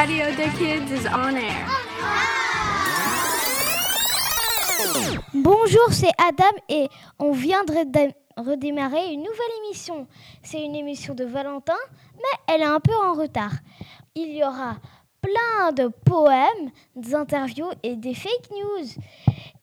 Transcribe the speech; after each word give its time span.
Radio 0.00 0.24
Kids 0.56 1.04
air. 1.04 1.66
Bonjour, 5.34 5.88
c'est 5.90 6.08
Adam 6.16 6.56
et 6.70 6.88
on 7.18 7.32
vient 7.32 7.64
de 7.64 7.72
redé- 7.74 8.14
redémarrer 8.34 9.12
une 9.12 9.20
nouvelle 9.20 9.66
émission. 9.66 10.06
C'est 10.42 10.64
une 10.64 10.74
émission 10.74 11.14
de 11.14 11.24
Valentin, 11.24 11.76
mais 12.14 12.54
elle 12.54 12.62
est 12.62 12.64
un 12.64 12.80
peu 12.80 12.94
en 12.94 13.12
retard. 13.12 13.52
Il 14.14 14.34
y 14.34 14.42
aura 14.42 14.76
plein 15.20 15.72
de 15.72 15.88
poèmes, 15.88 16.70
des 16.96 17.14
interviews 17.14 17.70
et 17.82 17.94
des 17.94 18.14
fake 18.14 18.50
news. 18.52 18.86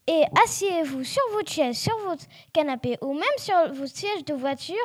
Et 0.06 0.21
asseyez-vous 0.43 1.04
sur 1.04 1.24
votre 1.33 1.51
chaise, 1.51 1.79
sur 1.79 1.97
votre 2.07 2.25
canapé 2.54 3.00
ou 3.01 3.14
même 3.14 3.24
sur 3.38 3.74
votre 3.74 3.96
siège 3.96 4.24
de 4.24 4.36
voiture 4.36 4.75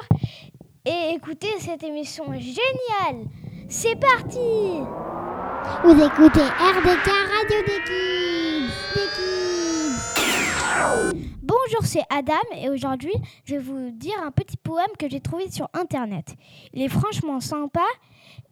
et 0.86 1.10
écoutez 1.14 1.52
cette 1.58 1.82
émission 1.82 2.24
géniale. 2.32 3.26
C'est 3.68 3.96
parti 3.96 4.80
Vous 5.62 5.92
écoutez 5.92 6.40
RDK 6.40 7.06
Radio 7.06 7.62
des 7.64 7.80
Kids. 7.84 8.72
Des 8.94 9.08
Kids. 9.14 10.00
Bonjour, 11.40 11.84
c'est 11.84 12.02
Adam 12.10 12.34
et 12.56 12.68
aujourd'hui 12.68 13.12
je 13.44 13.54
vais 13.54 13.60
vous 13.60 13.90
dire 13.92 14.20
un 14.24 14.32
petit 14.32 14.56
poème 14.56 14.90
que 14.98 15.08
j'ai 15.08 15.20
trouvé 15.20 15.48
sur 15.52 15.68
internet. 15.72 16.34
Il 16.72 16.82
est 16.82 16.88
franchement 16.88 17.38
sympa 17.38 17.84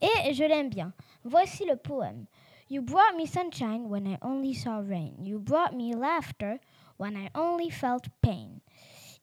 et 0.01 0.35
je 0.35 0.45
l'aime 0.45 0.69
bien. 0.69 0.93
Voici 1.25 1.65
le 1.65 1.75
poème. 1.75 2.27
You 2.69 2.81
brought 2.81 3.17
me 3.19 3.27
sunshine 3.27 3.89
when 3.89 4.07
I 4.07 4.17
only 4.23 4.55
saw 4.55 4.81
rain. 4.81 5.15
You 5.21 5.41
brought 5.41 5.75
me 5.75 5.97
laughter 5.97 6.61
when 6.99 7.17
I 7.17 7.29
only 7.35 7.71
felt 7.71 8.05
pain. 8.23 8.61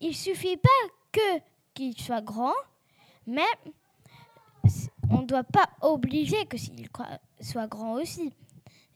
Il 0.01 0.13
suffit 0.13 0.57
pas 0.57 0.69
que 1.13 1.41
qu'il 1.73 1.97
soit 1.97 2.21
grand, 2.21 2.53
mais 3.25 3.47
on 5.09 5.21
ne 5.21 5.25
doit 5.25 5.43
pas 5.43 5.69
obliger 5.81 6.45
que 6.45 6.57
s'il 6.57 6.87
soit 7.41 7.67
grand 7.67 7.93
aussi. 7.93 8.33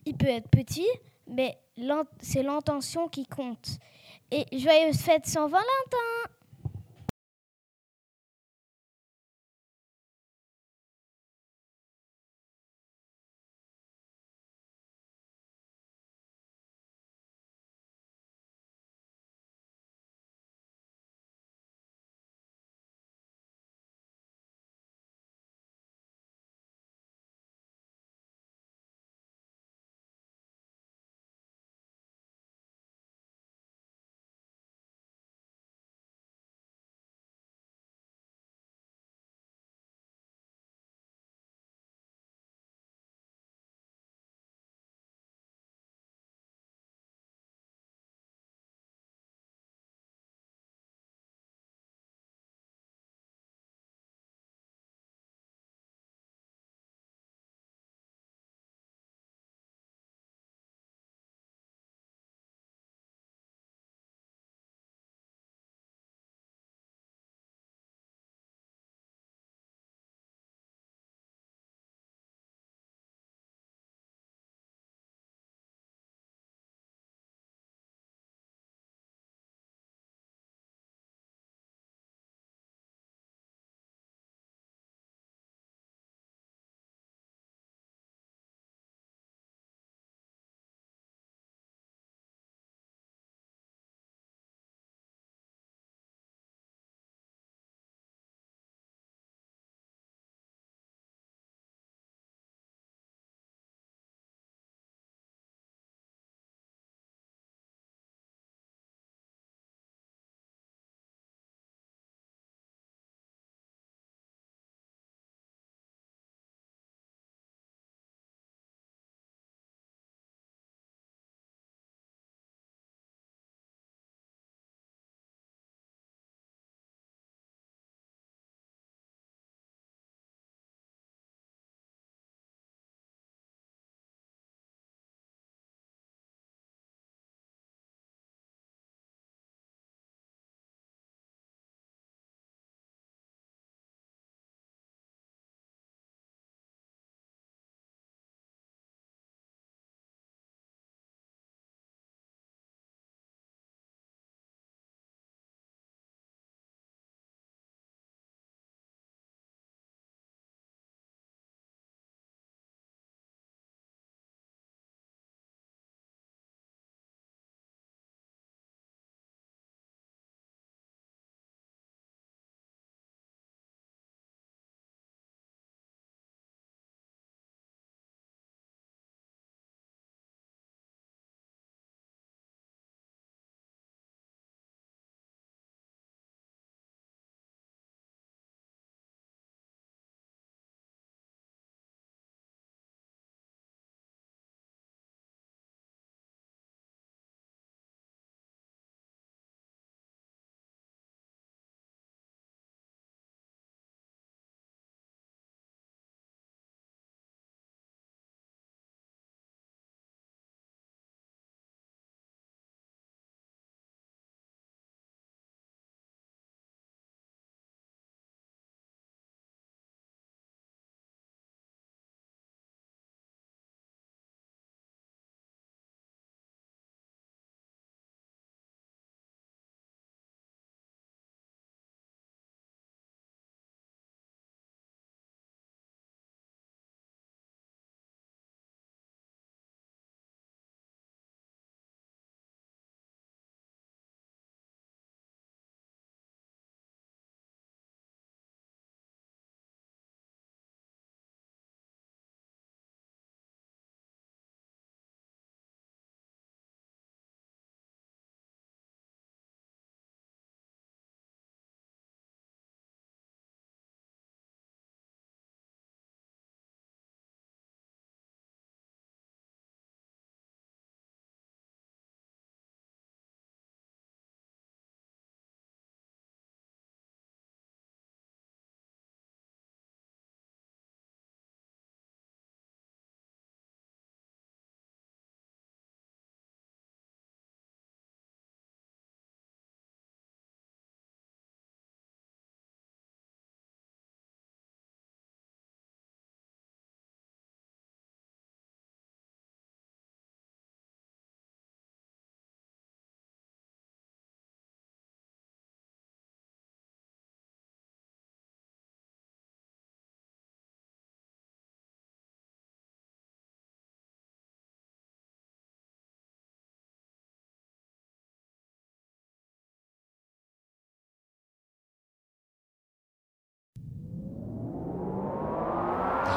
Il 0.05 0.15
peut 0.15 0.27
être 0.27 0.49
petit, 0.49 0.87
mais 1.27 1.57
c'est 2.19 2.43
l'intention 2.43 3.07
qui 3.07 3.25
compte. 3.25 3.77
Et 4.31 4.45
joyeuse 4.57 4.97
fête 4.97 5.25
Saint-Valentin 5.25 5.61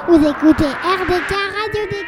Vous 0.07 0.17
écoutez 0.17 0.67
RDK 0.67 1.31
Radio 1.31 1.87
des. 1.91 2.05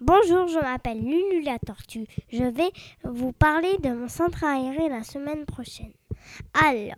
Bonjour, 0.00 0.48
je 0.48 0.58
m'appelle 0.58 1.00
Lulu 1.00 1.42
la 1.42 1.60
Tortue. 1.60 2.06
Je 2.32 2.42
vais 2.42 2.72
vous 3.04 3.30
parler 3.32 3.78
de 3.78 3.90
mon 3.90 4.08
centre 4.08 4.42
aéré 4.42 4.88
la 4.88 5.04
semaine 5.04 5.46
prochaine. 5.46 5.92
Alors, 6.52 6.96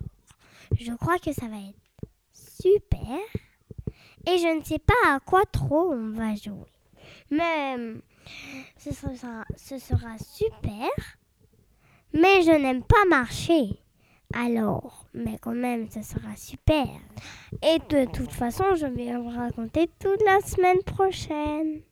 je 0.79 0.93
crois 0.95 1.19
que 1.19 1.35
ça 1.35 1.47
va 1.47 1.57
être 1.57 1.77
super. 2.33 3.19
Et 4.27 4.39
je 4.39 4.59
ne 4.59 4.65
sais 4.65 4.79
pas 4.79 4.95
à 5.15 5.21
quoi 5.21 5.43
trop 5.45 5.93
on 5.93 6.13
va 6.13 6.35
jouer. 6.37 6.73
Mais 7.31 7.77
ce 8.79 8.93
sera 8.93 10.19
super. 10.19 10.89
Mais 12.15 12.43
je 12.43 12.53
n'aime 12.53 12.83
pas 12.83 13.05
marcher. 13.09 13.79
Alors, 14.37 15.07
mais 15.15 15.39
quand 15.41 15.55
même, 15.55 15.89
ce 15.89 16.03
sera 16.03 16.35
super. 16.37 16.89
Et 17.63 17.79
de 17.89 18.05
toute 18.11 18.33
façon, 18.33 18.65
je 18.75 18.87
vais 18.87 19.17
vous 19.17 19.29
raconter 19.29 19.89
toute 20.01 20.21
la 20.25 20.41
semaine 20.41 20.83
prochaine. 20.83 21.83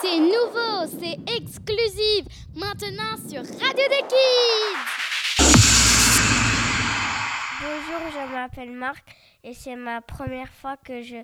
C'est 0.00 0.20
nouveau, 0.20 0.86
c'est 0.98 1.18
exclusif, 1.36 2.24
maintenant 2.56 3.16
sur 3.28 3.42
Radio 3.42 3.84
des 3.90 4.04
Kids. 4.08 4.78
Bonjour, 7.60 8.10
je 8.10 8.32
m'appelle 8.32 8.70
Marc 8.70 9.04
et 9.44 9.52
c'est 9.52 9.76
ma 9.76 10.00
première 10.00 10.48
fois 10.48 10.78
que 10.78 11.02
je 11.02 11.16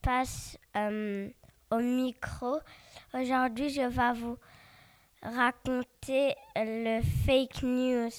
passe 0.00 0.56
euh, 0.76 1.28
au 1.70 1.78
micro. 1.80 2.56
Aujourd'hui, 3.12 3.68
je 3.68 3.82
vais 3.82 4.12
vous 4.14 4.38
raconter 5.22 6.34
le 6.54 7.00
fake 7.24 7.62
news 7.62 8.10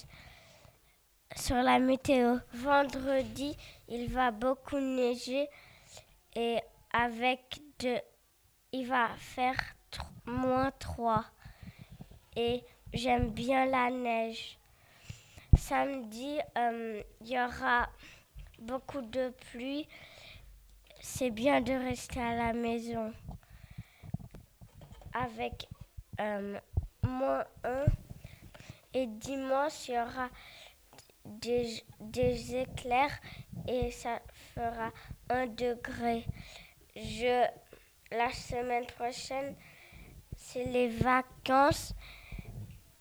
sur 1.35 1.55
la 1.55 1.79
météo. 1.79 2.37
Vendredi, 2.53 3.55
il 3.87 4.09
va 4.11 4.31
beaucoup 4.31 4.79
neiger 4.79 5.47
et 6.35 6.59
avec 6.91 7.59
de 7.79 7.97
il 8.73 8.85
va 8.87 9.09
faire 9.17 9.59
moins 10.25 10.71
3 10.79 11.25
et 12.35 12.63
j'aime 12.93 13.29
bien 13.29 13.65
la 13.65 13.89
neige. 13.89 14.57
Samedi, 15.57 16.37
euh, 16.57 17.01
il 17.21 17.27
y 17.29 17.39
aura 17.39 17.89
beaucoup 18.59 19.01
de 19.01 19.29
pluie. 19.51 19.87
C'est 20.99 21.31
bien 21.31 21.61
de 21.61 21.73
rester 21.73 22.21
à 22.21 22.35
la 22.35 22.53
maison 22.53 23.13
avec 25.13 25.67
euh, 26.19 26.59
moins 27.07 27.45
1. 27.63 27.85
Et 28.93 29.07
dimanche, 29.07 29.87
il 29.89 29.95
y 29.95 29.99
aura 29.99 30.29
des, 31.25 31.83
des 31.99 32.55
éclairs 32.55 33.19
et 33.67 33.91
ça 33.91 34.21
fera 34.53 34.91
1 35.29 35.47
degré. 35.47 36.25
Je, 36.95 37.45
la 38.11 38.31
semaine 38.31 38.85
prochaine, 38.85 39.55
c'est 40.35 40.65
les 40.65 40.87
vacances. 40.89 41.93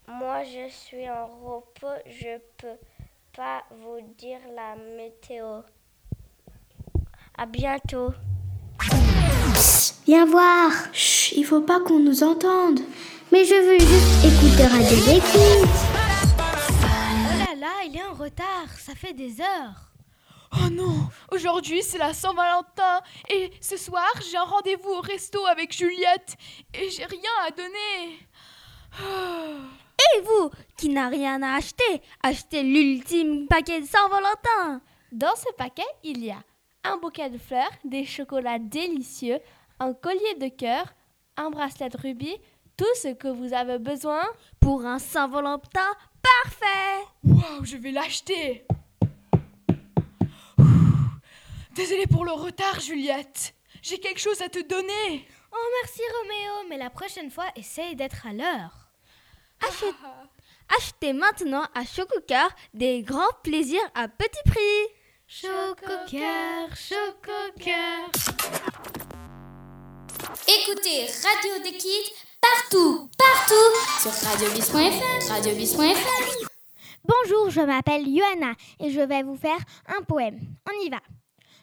Moi, 0.09 0.45
je 0.45 0.69
suis 0.69 1.09
en 1.09 1.27
repos. 1.27 2.01
Je 2.07 2.39
peux 2.57 2.79
pas 3.35 3.65
vous 3.71 4.01
dire 4.17 4.41
la 4.55 4.77
météo. 4.77 5.63
À 7.37 7.47
bientôt. 7.47 8.13
Viens 10.07 10.27
voir. 10.27 10.71
Chut, 10.93 11.37
il 11.37 11.45
faut 11.45 11.61
pas 11.61 11.81
qu'on 11.81 11.99
nous 11.99 12.23
entende. 12.23 12.81
Mais 13.33 13.45
je 13.45 13.55
veux 13.55 13.79
juste 13.79 14.25
écouter 14.25 14.67
Radio 14.67 14.97
des 15.05 15.21
Kids. 15.21 15.97
Oh 16.39 17.39
là 17.39 17.55
là, 17.59 17.73
il 17.85 17.97
est 17.97 18.05
en 18.05 18.15
retard, 18.15 18.69
ça 18.79 18.95
fait 18.95 19.13
des 19.13 19.41
heures. 19.41 19.91
Oh 20.53 20.71
non, 20.71 21.09
aujourd'hui 21.33 21.83
c'est 21.83 21.99
la 21.99 22.15
Saint-Valentin 22.15 23.01
et 23.29 23.51
ce 23.61 23.77
soir 23.77 24.09
j'ai 24.31 24.37
un 24.37 24.45
rendez-vous 24.45 24.91
au 24.91 25.01
resto 25.01 25.45
avec 25.47 25.77
Juliette 25.77 26.37
et 26.73 26.89
j'ai 26.89 27.05
rien 27.05 27.31
à 27.47 27.51
donner. 27.51 28.21
Oh. 29.03 29.57
Et 29.99 30.21
vous, 30.21 30.51
qui 30.79 30.89
n'a 30.89 31.09
rien 31.09 31.43
à 31.43 31.57
acheter, 31.57 32.01
achetez 32.23 32.63
l'ultime 32.63 33.49
paquet 33.49 33.81
de 33.81 33.87
Saint-Valentin. 33.87 34.81
Dans 35.11 35.35
ce 35.35 35.53
paquet, 35.59 35.83
il 36.05 36.25
y 36.25 36.31
a 36.31 36.39
un 36.87 36.99
bouquet 36.99 37.31
de 37.31 37.39
fleurs, 37.39 37.71
des 37.85 38.05
chocolats 38.05 38.59
délicieux, 38.59 39.41
un 39.81 39.93
collier 39.93 40.35
de 40.41 40.49
cœur, 40.49 40.95
un 41.37 41.51
bracelet 41.51 41.89
de 41.89 41.97
rubis, 41.99 42.37
tout 42.77 42.85
ce 43.03 43.15
que 43.15 43.29
vous 43.29 43.53
avez 43.53 43.79
besoin. 43.79 44.23
Pour 44.61 44.85
un 44.85 44.99
Saint-Valentin 44.99 45.89
parfait. 46.23 47.05
Waouh, 47.25 47.65
je 47.65 47.77
vais 47.77 47.91
l'acheter. 47.91 48.67
Désolée 51.75 52.07
pour 52.07 52.25
le 52.25 52.33
retard, 52.33 52.81
Juliette. 52.81 53.55
J'ai 53.83 53.99
quelque 53.99 54.21
chose 54.21 54.41
à 54.43 54.49
te 54.49 54.63
donner. 54.67 55.29
Oh 55.53 55.67
merci 55.83 56.01
Roméo, 56.21 56.69
mais 56.69 56.79
la 56.79 56.91
prochaine 56.91 57.31
fois, 57.31 57.47
essaye 57.55 57.95
d'être 57.97 58.27
à 58.27 58.33
l'heure. 58.33 58.89
Achetez 60.77 61.13
maintenant 61.13 61.65
à 61.75 61.85
Chococar 61.85 62.49
des 62.75 63.03
grands 63.03 63.33
plaisirs 63.43 63.89
à 63.95 64.09
petit 64.09 64.43
prix. 64.47 64.96
Chococar, 65.29 66.71
chococar. 66.77 68.11
Écoutez 70.47 71.07
Radio 71.21 71.65
des 71.65 71.77
Kids 71.77 72.13
partout, 72.41 73.11
partout 73.19 74.01
sur 74.01 74.13
radiobis.fr, 74.29 75.29
radiobis.fr. 75.29 76.49
Bonjour, 77.05 77.51
je 77.51 77.61
m'appelle 77.61 78.05
Johanna 78.05 78.53
et 78.79 78.93
je 78.93 79.01
vais 79.01 79.25
vous 79.25 79.35
faire 79.35 79.59
un 79.99 80.03
poème. 80.05 80.39
On 80.71 80.87
y 80.87 80.91
va. 80.91 81.01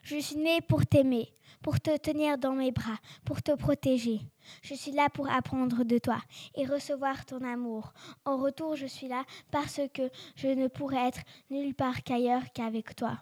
Je 0.01 0.17
suis 0.17 0.35
née 0.35 0.59
pour 0.59 0.85
t'aimer, 0.85 1.33
pour 1.61 1.79
te 1.79 1.95
tenir 1.95 2.37
dans 2.37 2.51
mes 2.51 2.73
bras, 2.73 2.97
pour 3.23 3.41
te 3.41 3.53
protéger. 3.53 4.19
Je 4.61 4.73
suis 4.73 4.91
là 4.91 5.07
pour 5.09 5.29
apprendre 5.29 5.85
de 5.85 5.99
toi 5.99 6.17
et 6.55 6.65
recevoir 6.65 7.25
ton 7.25 7.41
amour. 7.45 7.93
En 8.25 8.35
retour, 8.35 8.75
je 8.75 8.87
suis 8.87 9.07
là 9.07 9.23
parce 9.51 9.79
que 9.93 10.09
je 10.35 10.49
ne 10.49 10.67
pourrais 10.67 11.07
être 11.07 11.21
nulle 11.49 11.73
part 11.73 12.03
qu'ailleurs 12.03 12.43
qu'avec 12.53 12.93
toi. 12.97 13.19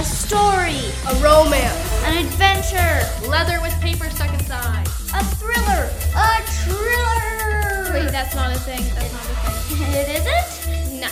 A 0.00 0.02
story, 0.02 0.80
a 1.10 1.14
romance, 1.22 2.02
an 2.04 2.16
adventure, 2.24 3.28
leather 3.28 3.60
with 3.60 3.78
paper 3.82 4.08
stuck 4.08 4.32
inside, 4.32 4.86
a 5.12 5.22
thriller, 5.36 5.90
a 6.16 6.40
thriller. 6.64 7.92
Wait, 7.92 8.10
that's 8.10 8.34
not 8.34 8.50
a 8.50 8.58
thing. 8.60 8.80
That's 8.94 9.12
not 9.12 9.22
a 9.22 9.34
thing. 9.44 9.92
it 10.00 10.08
isn't? 10.24 11.00
No. 11.02 11.08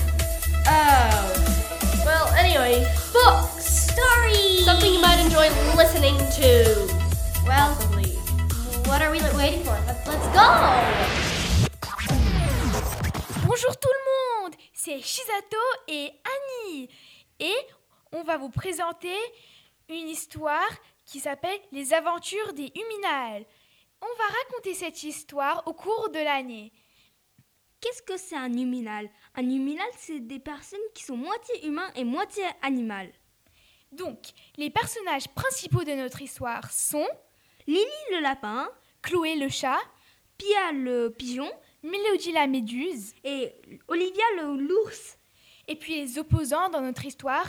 Oh. 0.69 2.03
Well, 2.07 2.29
anyway, 2.29 2.91
books, 3.13 3.93
stories, 3.93 4.65
something 4.65 4.95
you 4.95 5.03
might 5.03 5.21
enjoy 5.21 5.51
listening 5.77 6.17
to. 6.41 6.89
Well, 7.45 7.75
what 8.89 9.03
are 9.03 9.11
we 9.11 9.21
waiting 9.37 9.65
for? 9.65 9.79
Let's, 9.87 10.09
let's 10.09 10.27
go. 10.33 10.49
Bonjour 13.47 13.77
tout 13.77 13.93
le 13.93 14.45
monde, 14.45 14.55
c'est 14.73 15.03
Shizato 15.03 15.59
et 15.89 16.11
Annie. 16.25 16.89
Et 17.39 17.55
on 18.13 18.23
va 18.23 18.37
vous 18.37 18.51
présenter 18.51 19.15
une 19.89 20.09
histoire 20.09 20.69
qui 21.05 21.21
s'appelle 21.21 21.59
Les 21.73 21.93
aventures 21.93 22.53
des 22.53 22.73
Huminales. 22.75 23.47
On 24.01 24.19
va 24.19 24.25
raconter 24.45 24.75
cette 24.75 25.03
histoire 25.03 25.63
au 25.67 25.73
cours 25.73 26.11
de 26.11 26.19
l'année. 26.19 26.73
Qu'est-ce 27.81 28.03
que 28.03 28.17
c'est 28.17 28.37
un 28.37 28.53
huminal? 28.53 29.09
Un 29.35 29.49
huminal, 29.49 29.87
c'est 29.97 30.21
des 30.21 30.41
personnes 30.41 30.79
qui 30.95 31.05
sont 31.05 31.17
moitié 31.17 31.67
humains 31.67 31.91
et 31.95 32.05
moitié 32.05 32.45
animales. 32.63 33.13
Donc, 33.93 34.19
les 34.57 34.71
personnages 34.71 35.29
principaux 35.29 35.85
de 35.85 35.93
notre 35.93 36.21
histoire 36.21 36.71
sont 36.71 37.07
Lily 37.67 37.87
le 38.13 38.21
lapin, 38.21 38.69
Chloé 39.03 39.37
le 39.37 39.49
chat, 39.49 39.79
Pia 40.37 40.73
le 40.73 41.09
pigeon 41.11 41.51
Mélodie 41.83 42.33
la 42.33 42.49
méduse, 42.49 43.15
et 43.23 43.55
Olivia 43.87 44.25
le 44.37 44.57
l'ours. 44.57 45.17
et 45.69 45.77
puis 45.77 45.95
les 45.95 46.19
opposants 46.19 46.69
dans 46.71 46.81
notre 46.81 47.05
histoire 47.05 47.47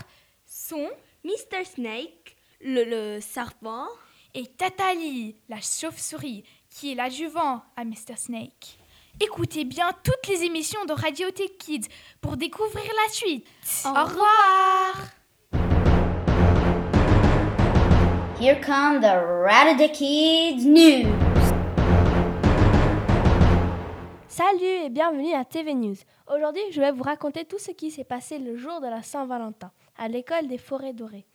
sont 0.69 0.89
Mr. 1.23 1.65
Snake, 1.65 2.35
le, 2.61 2.83
le 2.83 3.21
serpent. 3.21 3.87
et 4.35 4.45
Tatali, 4.45 5.35
la 5.49 5.59
chauve-souris, 5.61 6.43
qui 6.69 6.91
est 6.91 6.95
l'adjuvant 6.95 7.63
à 7.75 7.83
Mr. 7.83 8.15
Snake. 8.15 8.77
Écoutez 9.19 9.65
bien 9.65 9.91
toutes 10.03 10.27
les 10.27 10.43
émissions 10.43 10.85
de 10.85 10.93
Radio 10.93 11.31
Tech 11.31 11.57
Kids 11.57 11.87
pour 12.21 12.37
découvrir 12.37 12.85
la 12.85 13.11
suite. 13.11 13.47
Au, 13.83 13.89
revoir. 13.89 15.07
Here 18.39 18.61
come 18.61 19.01
the 19.01 19.17
Radio 19.43 19.87
Kids 19.89 20.65
News. 20.67 21.09
Salut 24.27 24.85
et 24.85 24.89
bienvenue 24.89 25.33
à 25.33 25.43
TV 25.43 25.73
News. 25.73 25.97
Aujourd'hui, 26.31 26.61
je 26.71 26.79
vais 26.79 26.91
vous 26.91 27.03
raconter 27.03 27.43
tout 27.43 27.57
ce 27.57 27.71
qui 27.71 27.89
s'est 27.89 28.03
passé 28.03 28.37
le 28.37 28.55
jour 28.55 28.79
de 28.81 28.87
la 28.87 29.01
Saint-Valentin 29.01 29.71
à 29.99 30.07
l'école 30.07 30.47
des 30.47 30.57
Forêts 30.57 30.93
Dorées. 30.93 31.27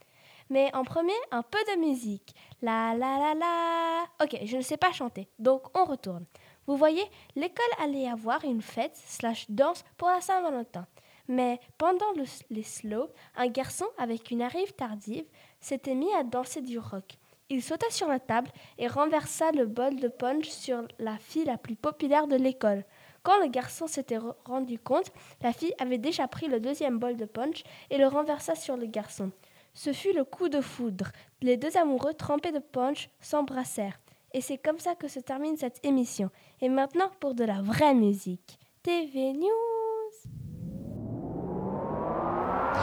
Mais 0.51 0.75
en 0.75 0.85
premier, 0.85 1.13
un 1.31 1.43
peu 1.43 1.59
de 1.73 1.81
musique. 1.81 2.35
La 2.61 2.95
la 2.95 3.19
la 3.19 3.35
la. 3.35 4.05
Ok, 4.23 4.39
je 4.45 4.57
ne 4.57 4.63
sais 4.63 4.77
pas 4.77 4.93
chanter, 4.93 5.29
donc 5.39 5.63
on 5.79 5.85
retourne. 5.85 6.27
Vous 6.67 6.77
voyez, 6.77 7.05
l'école 7.37 7.65
allait 7.83 8.09
avoir 8.09 8.45
une 8.45 8.63
fête 8.63 8.97
slash 8.97 9.51
danse 9.51 9.85
pour 9.97 10.09
la 10.09 10.21
Saint-Valentin. 10.21 10.87
Mais 11.29 11.61
pendant 11.79 12.11
le, 12.17 12.25
les 12.51 12.63
slow, 12.63 13.09
un 13.37 13.49
garçon 13.49 13.87
avec 13.97 14.31
une 14.31 14.43
arrive 14.43 14.73
tardive 14.73 15.25
s'était 15.61 15.95
mis 15.95 16.13
à 16.15 16.23
danser 16.23 16.61
du 16.61 16.79
rock. 16.79 17.17
Il 17.51 17.63
sauta 17.63 17.89
sur 17.91 18.09
la 18.09 18.21
table 18.21 18.51
et 18.79 18.89
renversa 18.89 19.53
le 19.53 19.67
bol 19.67 19.97
de 19.97 20.09
punch 20.09 20.49
sur 20.49 20.83
la 20.99 21.17
fille 21.19 21.45
la 21.45 21.59
plus 21.59 21.77
populaire 21.77 22.27
de 22.27 22.37
l'école. 22.37 22.85
Quand 23.25 23.41
le 23.41 23.49
garçon 23.49 23.87
s'était 23.87 24.19
rendu 24.45 24.79
compte, 24.79 25.11
la 25.43 25.55
fille 25.55 25.73
avait 25.79 25.99
déjà 25.99 26.29
pris 26.29 26.47
le 26.47 26.61
deuxième 26.61 26.99
bol 26.99 27.17
de 27.17 27.25
punch 27.25 27.65
et 27.91 27.97
le 27.97 28.07
renversa 28.07 28.55
sur 28.55 28.77
le 28.77 28.85
garçon. 28.85 29.33
Ce 29.73 29.95
fut 29.95 30.13
le 30.13 30.25
coup 30.25 30.51
de 30.51 30.61
foudre. 30.61 31.11
Les 31.41 31.57
deux 31.57 31.77
amoureux 31.79 32.13
trempés 32.13 32.53
de 32.53 32.59
punch 32.59 33.09
s'embrassèrent. 33.21 33.99
Et 34.35 34.43
c'est 34.43 34.59
comme 34.59 34.79
ça 34.79 34.95
que 34.95 35.09
se 35.09 35.21
termine 35.21 35.57
cette 35.57 35.85
émission. 35.87 36.31
Et 36.61 36.69
maintenant 36.69 37.11
pour 37.19 37.35
de 37.35 37.45
la 37.45 37.63
vraie 37.63 37.95
musique. 37.95 38.59
TV 38.83 39.33
News. 39.33 39.49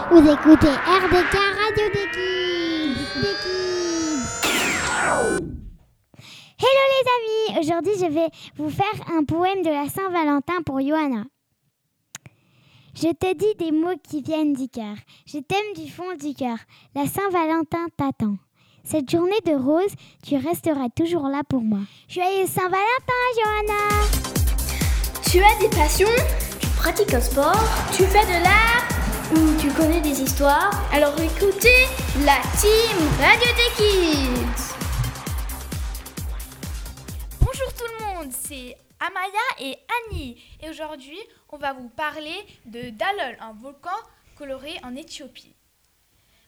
Vous 0.09 0.27
écoutez 0.27 0.67
RDK 0.67 1.35
Radio 1.35 1.89
des 1.93 3.50
aujourd'hui 7.61 7.93
je 7.99 8.07
vais 8.07 8.27
vous 8.57 8.69
faire 8.69 9.15
un 9.15 9.23
poème 9.23 9.61
de 9.61 9.69
la 9.69 9.87
Saint-Valentin 9.87 10.61
pour 10.65 10.81
Johanna. 10.81 11.25
Je 12.95 13.07
te 13.07 13.33
dis 13.33 13.55
des 13.57 13.71
mots 13.71 13.97
qui 14.03 14.21
viennent 14.21 14.53
du 14.53 14.67
cœur. 14.67 14.95
Je 15.25 15.37
t'aime 15.37 15.73
du 15.75 15.89
fond 15.89 16.15
du 16.19 16.33
cœur. 16.33 16.57
La 16.95 17.05
Saint-Valentin 17.05 17.87
t'attend. 17.95 18.35
Cette 18.83 19.09
journée 19.09 19.39
de 19.45 19.53
rose, 19.53 19.93
tu 20.25 20.35
resteras 20.35 20.89
toujours 20.95 21.27
là 21.27 21.41
pour 21.47 21.61
moi. 21.61 21.79
Joyeux 22.09 22.47
Saint-Valentin, 22.47 23.21
Johanna 23.37 24.05
Tu 25.23 25.39
as 25.39 25.59
des 25.61 25.69
passions? 25.69 26.07
Tu 26.59 26.67
pratiques 26.67 27.13
un 27.13 27.21
sport? 27.21 27.63
Tu 27.95 28.03
fais 28.03 28.25
de 28.25 28.43
l'art? 28.43 28.87
Ou 29.33 29.61
tu 29.61 29.69
connais 29.69 30.01
des 30.01 30.21
histoires? 30.21 30.71
Alors 30.91 31.13
écoutez 31.13 31.85
la 32.25 32.41
team 32.59 32.97
Radio 33.19 33.51
des 33.55 33.71
Kids 33.77 34.70
monde, 38.21 38.31
c'est 38.33 38.77
Amaya 38.99 39.31
et 39.59 39.77
Annie. 40.09 40.41
Et 40.61 40.69
aujourd'hui, 40.69 41.19
on 41.49 41.57
va 41.57 41.73
vous 41.73 41.89
parler 41.89 42.35
de 42.65 42.89
Dalol, 42.89 43.37
un 43.39 43.53
volcan 43.53 43.89
coloré 44.35 44.75
en 44.83 44.95
Éthiopie. 44.95 45.55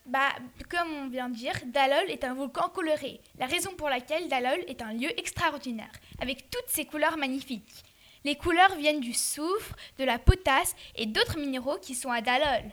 Bah, 0.05 0.29
comme 0.69 0.91
on 0.93 1.07
vient 1.07 1.29
de 1.29 1.35
dire, 1.35 1.53
Dalol 1.65 2.09
est 2.09 2.23
un 2.25 2.33
volcan 2.33 2.69
coloré. 2.69 3.21
La 3.39 3.47
raison 3.47 3.71
pour 3.75 3.89
laquelle 3.89 4.27
Dalol 4.27 4.59
est 4.67 4.81
un 4.81 4.93
lieu 4.93 5.09
extraordinaire, 5.19 5.91
avec 6.19 6.49
toutes 6.49 6.67
ses 6.67 6.85
couleurs 6.85 7.17
magnifiques. 7.17 7.83
Les 8.23 8.35
couleurs 8.35 8.75
viennent 8.75 8.99
du 8.99 9.13
soufre, 9.13 9.75
de 9.97 10.03
la 10.03 10.19
potasse 10.19 10.75
et 10.95 11.05
d'autres 11.05 11.39
minéraux 11.39 11.79
qui 11.79 11.95
sont 11.95 12.11
à 12.11 12.21
Dalol. 12.21 12.69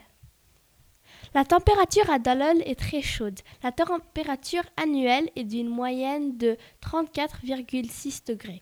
La 1.33 1.45
température 1.45 2.09
à 2.09 2.19
Dalol 2.19 2.61
est 2.65 2.77
très 2.79 3.01
chaude. 3.01 3.39
La 3.63 3.71
température 3.71 4.65
annuelle 4.77 5.29
est 5.35 5.45
d'une 5.45 5.69
moyenne 5.69 6.37
de 6.37 6.57
34,6 6.83 8.27
degrés. 8.27 8.61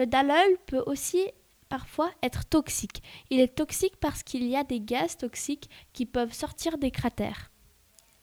Le 0.00 0.06
Dalol 0.06 0.56
peut 0.64 0.82
aussi 0.86 1.28
parfois 1.68 2.10
être 2.22 2.46
toxique. 2.46 3.02
Il 3.28 3.38
est 3.38 3.54
toxique 3.54 3.98
parce 4.00 4.22
qu'il 4.22 4.44
y 4.44 4.56
a 4.56 4.64
des 4.64 4.80
gaz 4.80 5.18
toxiques 5.18 5.68
qui 5.92 6.06
peuvent 6.06 6.32
sortir 6.32 6.78
des 6.78 6.90
cratères. 6.90 7.50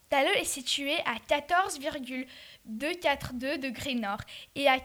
Dalol 0.10 0.36
est 0.38 0.44
situé 0.44 0.96
à 1.06 1.20
14,242 1.28 3.60
degrés 3.60 3.94
nord 3.94 4.22
et 4.56 4.68
à 4.68 4.80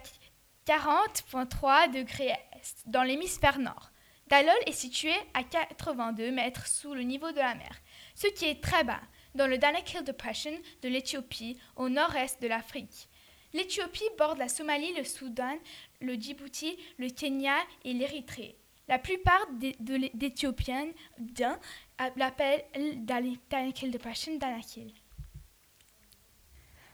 40,3 0.67 1.95
degrés 1.95 2.27
est 2.27 2.85
dans 2.85 3.05
l'hémisphère 3.05 3.59
nord. 3.59 3.91
Dalol 4.27 4.53
est 4.67 4.73
situé 4.73 5.15
à 5.33 5.45
82 5.45 6.31
mètres 6.31 6.67
sous 6.67 6.93
le 6.93 7.05
niveau 7.05 7.33
de 7.33 7.39
la 7.39 7.55
mer, 7.55 7.81
ce 8.15 8.27
qui 8.27 8.45
est 8.45 8.63
très 8.63 8.85
bas, 8.85 9.01
dans 9.35 9.47
le 9.47 9.57
Danakil 9.57 10.05
Depression 10.05 10.53
de 10.83 10.91
l'Éthiopie, 10.91 11.57
au 11.77 11.89
nord-est 11.89 12.43
de 12.43 12.49
l'Afrique. 12.49 13.09
L'Éthiopie 13.55 14.09
borde 14.17 14.39
la 14.39 14.49
Somalie, 14.49 14.95
le 14.95 15.05
Soudan, 15.05 15.59
le 16.03 16.15
Djibouti, 16.15 16.77
le 16.99 17.09
Kenya 17.09 17.55
et 17.85 17.93
l'Érythrée. 17.93 18.57
La 18.89 18.99
plupart 18.99 19.47
d'Éthiopiens 20.15 20.89
l'appellent 22.17 22.65
Danakil 23.49 23.91
Depression 23.91 24.37
Danakil. 24.37 24.93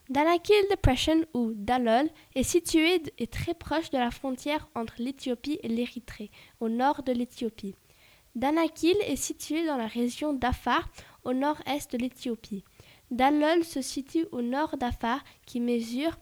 Danakil 0.09 0.67
Depression 0.71 1.25
ou 1.33 1.51
Dalol 1.53 2.09
est 2.35 2.43
situé 2.43 3.01
et 3.17 3.27
très 3.27 3.53
proche 3.53 3.89
de 3.91 3.97
la 3.97 4.11
frontière 4.11 4.67
entre 4.73 4.95
l'Éthiopie 4.97 5.59
et 5.61 5.67
l'Érythrée, 5.67 6.31
au 6.59 6.69
nord 6.69 7.03
de 7.03 7.11
l'Éthiopie. 7.11 7.75
Danakil 8.35 8.95
est 9.01 9.15
situé 9.15 9.65
dans 9.65 9.77
la 9.77 9.87
région 9.87 10.33
d'Afar, 10.33 10.89
au 11.23 11.33
nord-est 11.33 11.91
de 11.91 11.97
l'Éthiopie. 11.97 12.63
Dalol 13.11 13.63
se 13.63 13.81
situe 13.81 14.25
au 14.31 14.41
nord 14.41 14.77
d'Afar, 14.77 15.23
qui 15.45 15.59
mesure 15.59 16.17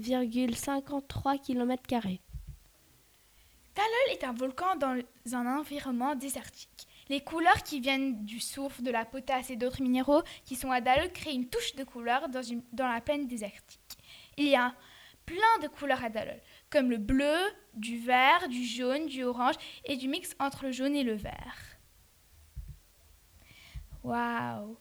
72,53 0.00 1.40
km. 1.40 1.82
Dalol 3.74 4.10
est 4.10 4.24
un 4.24 4.32
volcan 4.32 4.76
dans 4.76 5.00
un 5.32 5.58
environnement 5.58 6.14
désertique. 6.14 6.88
Les 7.08 7.20
couleurs 7.20 7.62
qui 7.62 7.80
viennent 7.80 8.24
du 8.24 8.40
soufre, 8.40 8.82
de 8.82 8.90
la 8.90 9.04
potasse 9.04 9.50
et 9.50 9.56
d'autres 9.56 9.82
minéraux 9.82 10.22
qui 10.44 10.56
sont 10.56 10.70
à 10.70 10.80
Dalol 10.80 11.12
créent 11.12 11.34
une 11.34 11.48
touche 11.48 11.74
de 11.74 11.84
couleur 11.84 12.28
dans 12.28 12.88
la 12.88 13.00
plaine 13.00 13.26
désertique. 13.26 13.80
Il 14.36 14.46
y 14.46 14.56
a 14.56 14.74
plein 15.26 15.58
de 15.62 15.68
couleurs 15.68 16.02
à 16.02 16.08
Dalol, 16.08 16.40
comme 16.70 16.90
le 16.90 16.98
bleu, 16.98 17.36
du 17.74 17.98
vert, 17.98 18.48
du 18.48 18.64
jaune, 18.64 19.06
du 19.06 19.22
orange 19.22 19.54
et 19.84 19.96
du 19.96 20.08
mix 20.08 20.34
entre 20.40 20.64
le 20.64 20.72
jaune 20.72 20.96
et 20.96 21.04
le 21.04 21.14
vert. 21.14 21.78
Waouh 24.02 24.78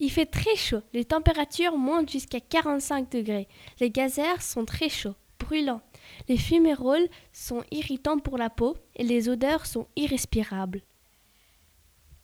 Il 0.00 0.10
fait 0.10 0.26
très 0.26 0.56
chaud. 0.56 0.80
Les 0.94 1.04
températures 1.04 1.76
montent 1.76 2.10
jusqu'à 2.10 2.40
45 2.40 3.10
degrés. 3.10 3.48
Les 3.80 3.90
geysers 3.90 4.40
sont 4.40 4.64
très 4.64 4.88
chauds, 4.88 5.14
brûlants. 5.38 5.82
Les 6.26 6.38
fuméroles 6.38 7.06
sont 7.34 7.62
irritants 7.70 8.18
pour 8.18 8.38
la 8.38 8.48
peau 8.48 8.76
et 8.96 9.04
les 9.04 9.28
odeurs 9.28 9.66
sont 9.66 9.86
irrespirables. 9.96 10.80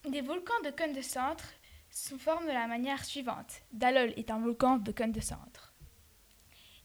Des 0.09 0.23
volcans 0.23 0.61
de 0.64 0.71
cône 0.71 0.95
de 0.95 1.02
centre 1.02 1.45
se 1.90 2.14
forment 2.14 2.47
de 2.47 2.52
la 2.52 2.66
manière 2.66 3.04
suivante. 3.04 3.62
Dalol 3.73 4.14
est 4.16 4.30
un 4.30 4.40
volcan 4.40 4.78
de 4.78 4.92
cône 4.92 5.12
de 5.12 5.21
centre. 5.21 5.65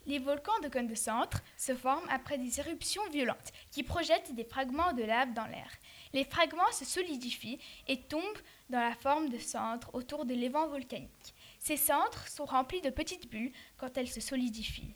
Les 0.08 0.20
volcans 0.20 0.60
de 0.64 0.68
cône 0.68 0.88
de 0.88 0.96
centre 0.96 1.42
se 1.58 1.76
forment 1.76 2.10
après 2.10 2.38
des 2.38 2.60
éruptions 2.60 3.08
violentes 3.12 3.52
qui 3.72 3.84
projettent 3.84 4.34
des 4.34 4.44
fragments 4.44 4.94
de 4.94 5.04
lave 5.04 5.34
dans 5.34 5.46
l'air. 5.46 5.72
Les 6.14 6.26
fragments 6.26 6.72
se 6.72 6.86
solidifient 6.86 7.60
et 7.88 8.02
tombent 8.02 8.22
dans 8.70 8.80
la 8.80 8.96
forme 8.96 9.30
de 9.30 9.38
centres 9.38 9.94
autour 9.94 10.26
des 10.26 10.36
l'évent 10.36 10.68
volcaniques. 10.68 11.36
Ces 11.60 11.78
centres 11.78 12.28
sont 12.28 12.46
remplis 12.46 12.82
de 12.82 12.90
petites 12.90 13.30
bulles 13.30 13.52
quand 13.78 13.96
elles 13.98 14.10
se 14.10 14.22
solidifient. 14.22 14.96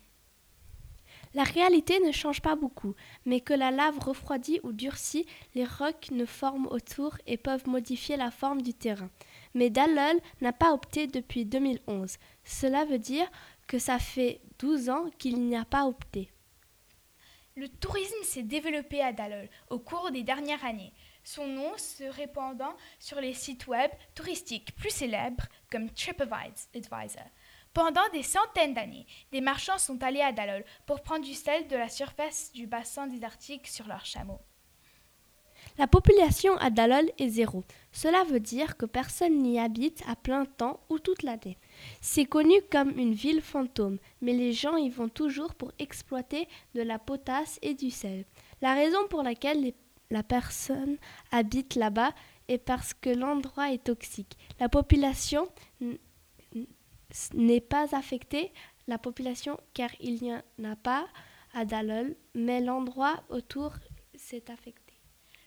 La 1.34 1.44
réalité 1.44 2.00
ne 2.00 2.12
change 2.12 2.40
pas 2.40 2.56
beaucoup, 2.56 2.94
mais 3.26 3.40
que 3.40 3.52
la 3.52 3.70
lave 3.70 3.98
refroidit 3.98 4.58
ou 4.62 4.72
durcit, 4.72 5.26
les 5.54 5.66
rocs 5.66 6.10
ne 6.10 6.24
forment 6.24 6.68
autour 6.68 7.18
et 7.26 7.36
peuvent 7.36 7.68
modifier 7.68 8.16
la 8.16 8.30
forme 8.30 8.62
du 8.62 8.72
terrain. 8.72 9.10
Mais 9.54 9.68
Dalol 9.68 10.18
n'a 10.40 10.52
pas 10.52 10.72
opté 10.72 11.06
depuis 11.06 11.44
2011. 11.44 12.16
Cela 12.44 12.84
veut 12.84 12.98
dire 12.98 13.30
que 13.66 13.78
ça 13.78 13.98
fait 13.98 14.40
12 14.58 14.90
ans 14.90 15.10
qu'il 15.18 15.40
n'y 15.40 15.56
a 15.56 15.64
pas 15.64 15.86
opté. 15.86 16.30
Le 17.56 17.68
tourisme 17.68 18.22
s'est 18.22 18.42
développé 18.42 19.00
à 19.00 19.12
Dalol 19.12 19.48
au 19.70 19.78
cours 19.78 20.10
des 20.10 20.22
dernières 20.22 20.64
années, 20.64 20.92
son 21.26 21.48
nom 21.48 21.76
se 21.76 22.04
répandant 22.04 22.76
sur 23.00 23.20
les 23.20 23.34
sites 23.34 23.66
web 23.66 23.90
touristiques 24.14 24.76
plus 24.76 24.90
célèbres 24.90 25.44
comme 25.72 25.90
TripAdvisor. 25.90 27.24
Pendant 27.72 28.08
des 28.12 28.22
centaines 28.22 28.74
d'années, 28.74 29.06
des 29.32 29.40
marchands 29.40 29.78
sont 29.78 30.00
allés 30.04 30.20
à 30.20 30.30
Dalol 30.30 30.64
pour 30.86 31.02
prendre 31.02 31.24
du 31.24 31.34
sel 31.34 31.66
de 31.66 31.76
la 31.76 31.88
surface 31.88 32.52
du 32.52 32.68
bassin 32.68 33.08
désertique 33.08 33.66
sur 33.66 33.88
leurs 33.88 34.06
chameaux. 34.06 34.40
La 35.78 35.88
population 35.88 36.56
à 36.58 36.70
Dalol 36.70 37.10
est 37.18 37.28
zéro. 37.28 37.64
Cela 37.90 38.22
veut 38.24 38.40
dire 38.40 38.76
que 38.76 38.86
personne 38.86 39.42
n'y 39.42 39.58
habite 39.58 40.04
à 40.08 40.14
plein 40.14 40.44
temps 40.44 40.80
ou 40.88 41.00
toute 41.00 41.24
l'année. 41.24 41.58
C'est 42.00 42.24
connu 42.24 42.54
comme 42.70 42.98
une 42.98 43.14
ville 43.14 43.40
fantôme, 43.40 43.98
mais 44.20 44.32
les 44.32 44.52
gens 44.52 44.76
y 44.76 44.88
vont 44.88 45.08
toujours 45.08 45.54
pour 45.54 45.72
exploiter 45.78 46.48
de 46.74 46.82
la 46.82 46.98
potasse 46.98 47.58
et 47.62 47.74
du 47.74 47.90
sel. 47.90 48.24
La 48.62 48.74
raison 48.74 49.06
pour 49.08 49.22
laquelle 49.22 49.72
la 50.10 50.22
personne 50.22 50.96
habite 51.32 51.74
là-bas 51.74 52.12
est 52.48 52.58
parce 52.58 52.94
que 52.94 53.10
l'endroit 53.10 53.72
est 53.72 53.84
toxique. 53.84 54.36
La 54.60 54.68
population 54.68 55.48
n'est 57.34 57.60
pas 57.60 57.94
affectée, 57.96 58.52
la 58.86 58.98
population, 58.98 59.58
car 59.74 59.90
il 60.00 60.22
n'y 60.22 60.32
en 60.32 60.42
a 60.64 60.76
pas 60.76 61.06
à 61.54 61.64
Dalol, 61.64 62.16
mais 62.34 62.60
l'endroit 62.60 63.24
autour 63.30 63.72
s'est 64.14 64.50
affecté. 64.50 64.94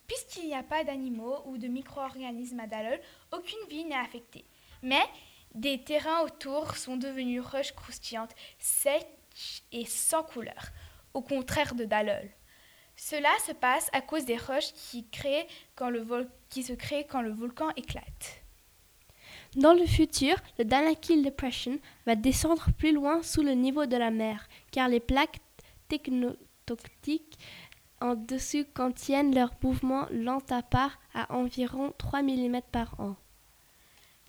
Puisqu'il 0.07 0.47
n'y 0.47 0.55
a 0.55 0.63
pas 0.63 0.83
d'animaux 0.83 1.37
ou 1.45 1.57
de 1.57 1.67
micro-organismes 1.67 2.59
à 2.59 2.67
Dalol, 2.67 2.99
aucune 3.31 3.67
vie 3.69 3.85
n'est 3.85 3.95
affectée. 3.95 4.43
Mais 4.81 5.03
Des 5.55 5.83
terrains 5.83 6.21
autour 6.21 6.77
sont 6.77 6.97
devenus 6.97 7.41
roches 7.41 7.73
croustillantes, 7.73 8.35
sèches 8.59 9.63
et 9.71 9.85
sans 9.85 10.23
couleur, 10.23 10.69
au 11.13 11.21
contraire 11.21 11.75
de 11.75 11.85
Dallol. 11.85 12.29
Cela 12.95 13.29
se 13.45 13.53
passe 13.53 13.89
à 13.93 14.01
cause 14.01 14.25
des 14.25 14.37
roches 14.37 14.73
qui, 14.73 15.01
se 15.01 16.73
créent 16.73 17.07
quand 17.07 17.21
le 17.21 17.31
volcan 17.31 17.69
éclate. 17.77 18.43
Dans 19.55 19.73
le 19.73 19.85
futur, 19.85 20.35
le 20.59 20.65
Danakil 20.65 21.23
Depression 21.23 21.79
va 22.05 22.15
descendre 22.15 22.67
plus 22.77 22.91
loin 22.91 23.23
sous 23.23 23.41
le 23.41 23.53
niveau 23.53 23.85
de 23.85 23.97
la 23.97 24.11
mer, 24.11 24.47
car 24.71 24.87
les 24.89 24.99
plaques 24.99 25.39
technotoctiques 25.87 27.39
en 28.01 28.15
dessus 28.15 28.65
contiennent 28.65 29.33
leur 29.33 29.51
mouvement 29.63 30.05
lent 30.11 30.43
à 30.49 30.61
part 30.61 30.99
à 31.13 31.33
environ 31.33 31.93
3 31.97 32.21
mm 32.21 32.61
par 32.71 32.99
an. 32.99 33.15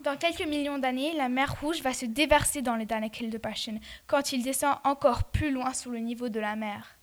Dans 0.03 0.17
quelques 0.17 0.47
millions 0.47 0.79
d'années, 0.79 1.13
la 1.13 1.29
mer 1.29 1.61
Rouge 1.61 1.83
va 1.83 1.93
se 1.93 2.07
déverser 2.07 2.63
dans 2.63 2.75
le 2.75 2.85
Danakil 2.85 3.29
Depression 3.29 3.79
quand 4.07 4.33
il 4.33 4.41
descend 4.41 4.77
encore 4.83 5.25
plus 5.25 5.51
loin 5.51 5.75
sous 5.75 5.91
le 5.91 5.99
niveau 5.99 6.27
de 6.27 6.39
la 6.39 6.55
mer. 6.55 6.97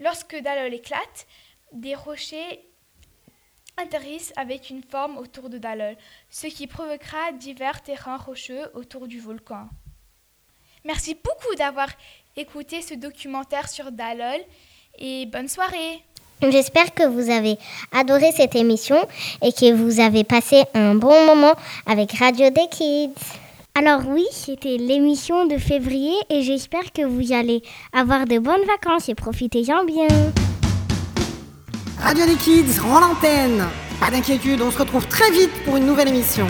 Lorsque 0.00 0.34
Dallol 0.36 0.74
éclate, 0.74 1.28
des 1.72 1.94
rochers 1.94 2.64
atterrissent 3.76 4.32
avec 4.36 4.70
une 4.70 4.82
forme 4.82 5.18
autour 5.18 5.50
de 5.50 5.58
Dallol, 5.58 5.96
ce 6.30 6.48
qui 6.48 6.66
provoquera 6.66 7.30
divers 7.32 7.80
terrains 7.80 8.16
rocheux 8.16 8.72
autour 8.74 9.06
du 9.06 9.20
volcan. 9.20 9.68
Merci 10.84 11.14
beaucoup 11.14 11.54
d'avoir 11.54 11.90
écouté 12.34 12.82
ce 12.82 12.94
documentaire 12.94 13.68
sur 13.68 13.92
Dallol 13.92 14.40
et 14.98 15.26
bonne 15.26 15.48
soirée. 15.48 16.02
J'espère 16.42 16.94
que 16.94 17.06
vous 17.06 17.30
avez 17.30 17.58
adoré 17.92 18.30
cette 18.36 18.54
émission 18.54 18.96
et 19.42 19.52
que 19.52 19.72
vous 19.74 20.00
avez 20.00 20.22
passé 20.24 20.64
un 20.74 20.94
bon 20.94 21.26
moment 21.26 21.54
avec 21.86 22.12
Radio 22.12 22.50
des 22.50 22.68
Kids. 22.70 23.10
Alors 23.74 24.02
oui, 24.08 24.24
c'était 24.32 24.76
l'émission 24.76 25.46
de 25.46 25.58
février 25.58 26.14
et 26.30 26.42
j'espère 26.42 26.92
que 26.92 27.04
vous 27.04 27.32
allez 27.32 27.62
avoir 27.92 28.24
de 28.26 28.38
bonnes 28.38 28.64
vacances 28.66 29.08
et 29.08 29.14
profitez-en 29.14 29.84
bien. 29.84 30.08
Radio 32.00 32.24
des 32.26 32.36
Kids 32.36 32.80
rend 32.80 33.00
l'antenne. 33.00 33.64
Pas 34.00 34.10
d'inquiétude, 34.10 34.62
on 34.62 34.70
se 34.70 34.78
retrouve 34.78 35.06
très 35.06 35.30
vite 35.32 35.52
pour 35.64 35.76
une 35.76 35.86
nouvelle 35.86 36.08
émission. 36.08 36.46